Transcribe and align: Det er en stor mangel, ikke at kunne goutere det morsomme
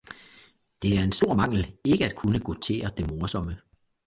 Det 0.81 0.97
er 0.99 1.03
en 1.03 1.11
stor 1.11 1.33
mangel, 1.33 1.77
ikke 1.85 2.05
at 2.05 2.15
kunne 2.15 2.39
goutere 2.39 2.91
det 2.97 3.09
morsomme 3.11 3.57